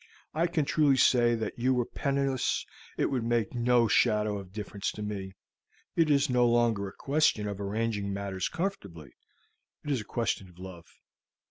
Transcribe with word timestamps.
I 0.33 0.47
can 0.47 0.65
truly 0.65 0.97
say 0.97 1.35
that 1.35 1.59
were 1.59 1.63
you 1.63 1.91
penniless, 1.93 2.65
it 2.97 3.11
would 3.11 3.23
make 3.23 3.53
no 3.53 3.87
shadow 3.87 4.39
of 4.39 4.51
difference 4.51 4.91
to 4.93 5.03
me. 5.03 5.33
It 5.95 6.09
is 6.09 6.27
no 6.27 6.47
longer 6.47 6.87
a 6.87 6.91
question 6.97 7.47
of 7.47 7.61
arranging 7.61 8.11
matters 8.11 8.49
comfortably: 8.49 9.11
it 9.83 9.91
is 9.91 10.01
a 10.01 10.03
question 10.03 10.49
of 10.49 10.57
love. 10.57 10.87